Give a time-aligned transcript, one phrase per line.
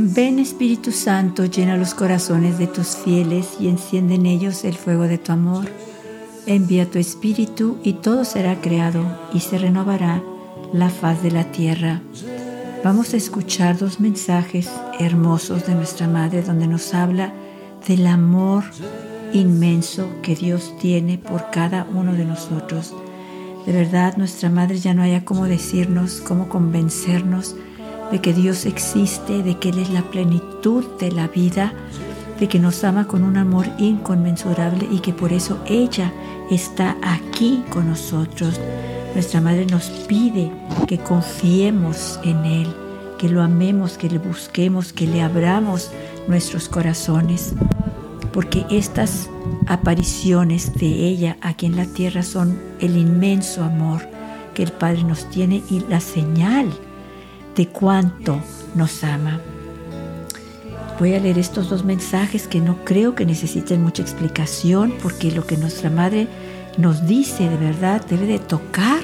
[0.00, 5.08] Ven Espíritu Santo, llena los corazones de tus fieles y enciende en ellos el fuego
[5.08, 5.64] de tu amor.
[6.46, 9.02] Envía tu Espíritu y todo será creado
[9.34, 10.22] y se renovará
[10.72, 12.00] la faz de la tierra.
[12.84, 17.32] Vamos a escuchar dos mensajes hermosos de nuestra Madre donde nos habla
[17.88, 18.62] del amor
[19.32, 22.94] inmenso que Dios tiene por cada uno de nosotros.
[23.66, 27.56] De verdad, nuestra Madre ya no haya cómo decirnos, cómo convencernos
[28.10, 31.72] de que Dios existe, de que Él es la plenitud de la vida,
[32.40, 36.12] de que nos ama con un amor inconmensurable y que por eso ella
[36.50, 38.60] está aquí con nosotros.
[39.14, 40.50] Nuestra Madre nos pide
[40.86, 42.68] que confiemos en Él,
[43.18, 45.90] que lo amemos, que le busquemos, que le abramos
[46.28, 47.54] nuestros corazones,
[48.32, 49.28] porque estas
[49.66, 54.08] apariciones de ella aquí en la tierra son el inmenso amor
[54.54, 56.70] que el Padre nos tiene y la señal
[57.58, 58.40] de cuánto
[58.76, 59.40] nos ama.
[61.00, 65.44] Voy a leer estos dos mensajes que no creo que necesiten mucha explicación porque lo
[65.44, 66.28] que nuestra Madre
[66.78, 69.00] nos dice de verdad debe de tocar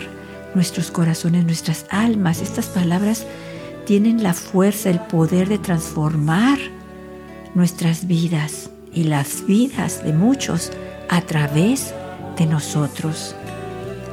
[0.55, 2.41] nuestros corazones, nuestras almas.
[2.43, 3.27] Estas palabras
[3.87, 6.59] tienen la fuerza, el poder de transformar
[7.57, 10.71] nuestras vidas y las vidas de muchos
[11.09, 11.93] a través
[12.37, 13.35] de nosotros.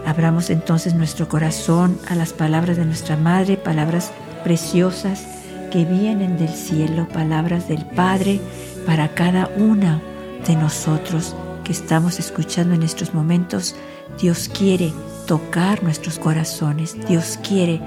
[0.07, 4.11] Abramos entonces nuestro corazón a las palabras de nuestra Madre, palabras
[4.43, 5.25] preciosas
[5.71, 8.39] que vienen del cielo, palabras del Padre
[8.85, 10.01] para cada una
[10.45, 13.75] de nosotros que estamos escuchando en estos momentos.
[14.19, 14.91] Dios quiere
[15.27, 17.79] tocar nuestros corazones, Dios quiere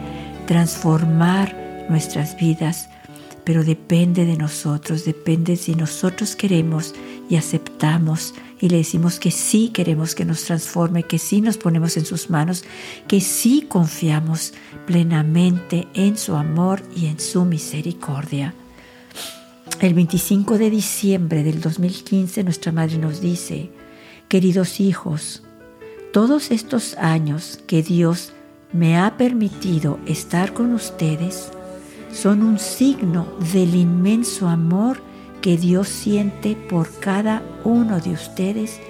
[0.47, 1.55] transformar
[1.89, 2.89] nuestras vidas,
[3.45, 6.95] pero depende de nosotros, depende si nosotros queremos
[7.29, 11.97] y aceptamos y le decimos que sí queremos que nos transforme, que sí nos ponemos
[11.97, 12.65] en sus manos,
[13.09, 14.55] que sí confiamos
[14.87, 18.55] plenamente en su amor y en su misericordia.
[19.81, 23.71] El 25 de diciembre del 2015 nuestra madre nos dice,
[24.29, 25.43] queridos hijos,
[26.13, 28.33] todos estos años que Dios
[28.73, 31.51] me ha permitido estar con ustedes
[32.13, 35.01] son un signo del inmenso amor
[35.45, 38.81] que Dios siente por cada uno de ustedes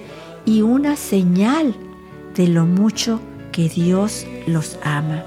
[0.45, 1.75] y una señal
[2.33, 3.19] de lo mucho
[3.51, 5.25] que Dios los ama.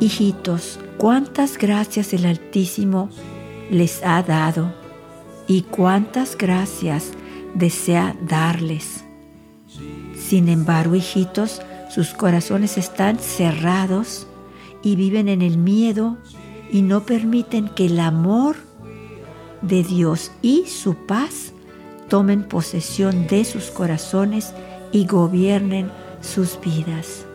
[0.00, 3.10] Hijitos, cuántas gracias el Altísimo
[3.70, 4.74] les ha dado
[5.46, 7.12] y cuántas gracias
[7.54, 9.04] desea darles.
[10.16, 11.62] Sin embargo, hijitos,
[11.94, 14.26] sus corazones están cerrados
[14.82, 16.18] y viven en el miedo
[16.72, 18.67] y no permiten que el amor
[19.62, 21.52] de Dios y su paz
[22.08, 24.52] tomen posesión de sus corazones
[24.92, 27.26] y gobiernen sus vidas.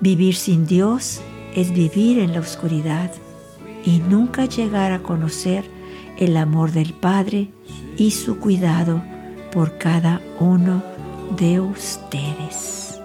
[0.00, 1.20] Vivir sin Dios
[1.54, 3.10] es vivir en la oscuridad
[3.84, 5.64] y nunca llegar a conocer
[6.18, 7.48] el amor del Padre
[7.96, 9.02] y su cuidado
[9.52, 10.82] por cada uno
[11.36, 13.00] de ustedes.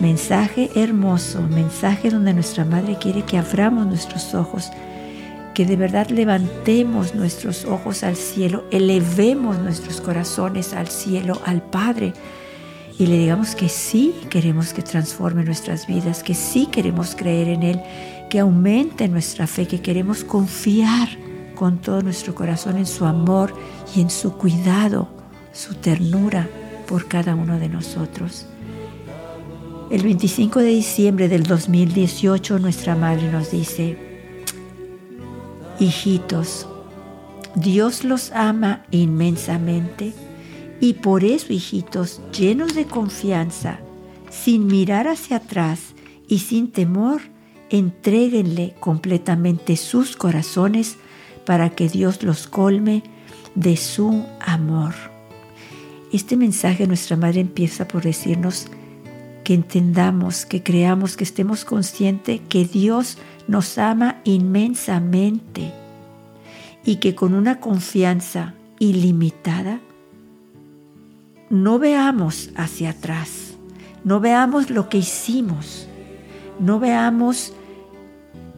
[0.00, 4.70] Mensaje hermoso, mensaje donde nuestra Madre quiere que abramos nuestros ojos
[5.54, 12.12] que de verdad levantemos nuestros ojos al cielo, elevemos nuestros corazones al cielo, al Padre,
[12.98, 17.62] y le digamos que sí queremos que transforme nuestras vidas, que sí queremos creer en
[17.62, 17.80] Él,
[18.28, 21.08] que aumente nuestra fe, que queremos confiar
[21.54, 23.54] con todo nuestro corazón en su amor
[23.94, 25.08] y en su cuidado,
[25.52, 26.48] su ternura
[26.86, 28.46] por cada uno de nosotros.
[29.90, 34.09] El 25 de diciembre del 2018 nuestra Madre nos dice,
[35.80, 36.68] Hijitos,
[37.54, 40.12] Dios los ama inmensamente
[40.78, 43.80] y por eso, hijitos, llenos de confianza,
[44.30, 45.94] sin mirar hacia atrás
[46.28, 47.22] y sin temor,
[47.70, 50.96] entréguenle completamente sus corazones
[51.46, 53.02] para que Dios los colme
[53.54, 54.94] de su amor.
[56.12, 58.66] Este mensaje nuestra Madre empieza por decirnos
[59.44, 63.16] que entendamos, que creamos, que estemos conscientes que Dios
[63.50, 65.72] nos ama inmensamente
[66.84, 69.80] y que con una confianza ilimitada
[71.48, 73.56] no veamos hacia atrás,
[74.04, 75.88] no veamos lo que hicimos,
[76.60, 77.52] no veamos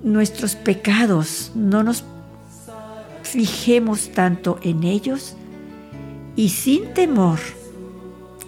[0.02, 2.04] nuestros pecados, no nos
[3.22, 5.36] fijemos tanto en ellos
[6.36, 7.38] y sin temor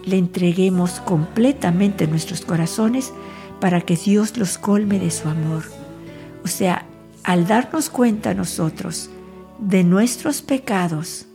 [0.05, 3.15] le entreguemos completamente nuestros corazones
[3.63, 5.84] para que Dios los colme de su amor.
[6.45, 6.87] O sea,
[7.23, 9.11] al darnos cuenta nosotros
[9.59, 11.27] de nuestros pecados,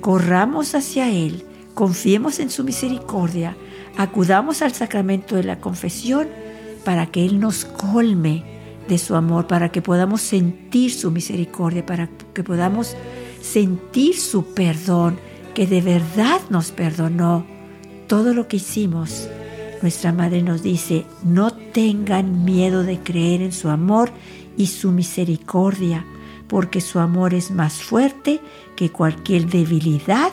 [0.00, 1.44] corramos hacia Él,
[1.74, 3.56] confiemos en su misericordia,
[3.96, 6.28] acudamos al sacramento de la confesión
[6.84, 8.44] para que Él nos colme
[8.88, 12.96] de su amor, para que podamos sentir su misericordia, para que podamos
[13.42, 15.18] sentir su perdón,
[15.54, 17.44] que de verdad nos perdonó
[18.06, 19.28] todo lo que hicimos.
[19.82, 24.10] Nuestra madre nos dice, no tengan miedo de creer en su amor
[24.56, 26.04] y su misericordia,
[26.48, 28.40] porque su amor es más fuerte
[28.76, 30.32] que cualquier debilidad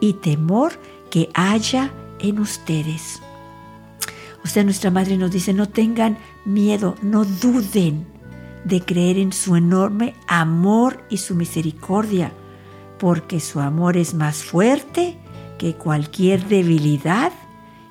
[0.00, 0.72] y temor
[1.10, 3.20] que haya en ustedes.
[4.44, 8.06] O sea, nuestra madre nos dice, no tengan miedo, no duden
[8.64, 12.32] de creer en su enorme amor y su misericordia,
[12.98, 15.16] porque su amor es más fuerte
[15.56, 17.32] que cualquier debilidad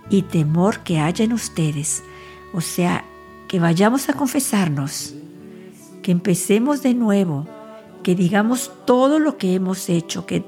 [0.09, 2.03] y temor que haya en ustedes.
[2.53, 3.05] O sea,
[3.47, 5.13] que vayamos a confesarnos,
[6.01, 7.47] que empecemos de nuevo,
[8.03, 10.43] que digamos todo lo que hemos hecho, que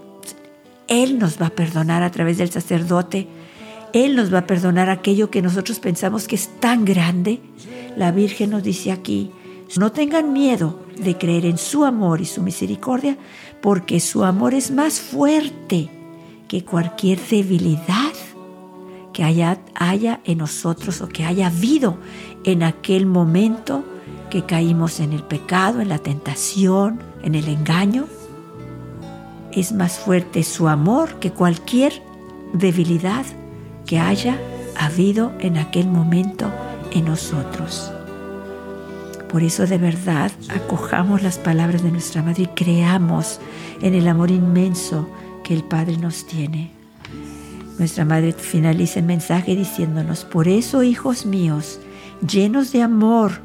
[0.87, 3.27] Él nos va a perdonar a través del sacerdote,
[3.93, 7.41] Él nos va a perdonar aquello que nosotros pensamos que es tan grande.
[7.95, 9.31] La Virgen nos dice aquí,
[9.77, 13.17] no tengan miedo de creer en su amor y su misericordia,
[13.61, 15.89] porque su amor es más fuerte
[16.47, 18.04] que cualquier debilidad
[19.15, 21.97] que haya, haya en nosotros o que haya habido
[22.43, 23.85] en aquel momento
[24.29, 28.07] que caímos en el pecado, en la tentación, en el engaño.
[29.53, 31.93] Es más fuerte su amor que cualquier
[32.51, 33.25] debilidad
[33.85, 34.37] que haya
[34.77, 36.51] habido en aquel momento
[36.91, 37.93] en nosotros.
[39.31, 43.39] Por eso de verdad acojamos las palabras de nuestra Madre y creamos
[43.81, 45.07] en el amor inmenso
[45.45, 46.84] que el Padre nos tiene.
[47.77, 51.79] Nuestra Madre finaliza el mensaje diciéndonos, por eso hijos míos,
[52.25, 53.41] llenos de amor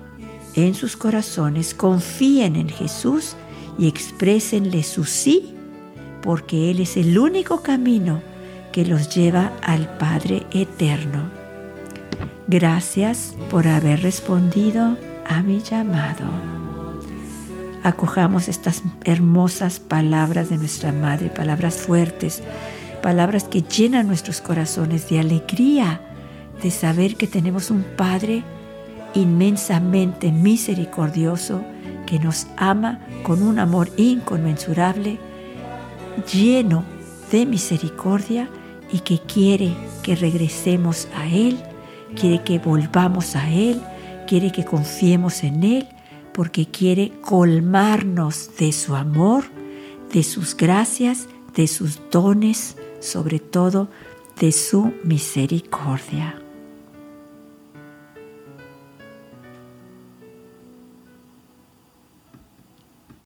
[0.54, 3.36] en sus corazones, confíen en Jesús
[3.78, 5.54] y exprésenle su sí,
[6.22, 8.22] porque Él es el único camino
[8.72, 11.30] que los lleva al Padre eterno.
[12.46, 14.96] Gracias por haber respondido
[15.26, 16.24] a mi llamado.
[17.82, 22.42] Acojamos estas hermosas palabras de nuestra Madre, palabras fuertes,
[23.00, 26.00] palabras que llenan nuestros corazones de alegría,
[26.62, 28.42] de saber que tenemos un Padre
[29.14, 31.62] inmensamente misericordioso
[32.06, 35.18] que nos ama con un amor inconmensurable,
[36.32, 36.84] lleno
[37.30, 38.48] de misericordia
[38.92, 39.72] y que quiere
[40.02, 41.58] que regresemos a Él,
[42.14, 43.80] quiere que volvamos a Él,
[44.26, 45.88] quiere que confiemos en Él
[46.32, 49.44] porque quiere colmarnos de su amor,
[50.12, 53.88] de sus gracias, de sus dones, sobre todo
[54.38, 56.40] de su misericordia.